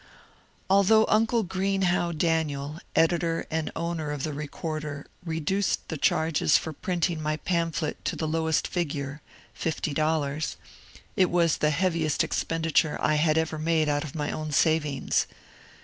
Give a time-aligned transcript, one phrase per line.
[0.67, 7.21] Although uncle Ghreenhow Daniel, editor and owner of the Becorder," reduced the charges for printing
[7.21, 9.21] my pamphlet to the lowest figure
[9.59, 10.55] ($50),
[11.15, 15.27] it was the heaviest expenditure I had ever made out of my own savings.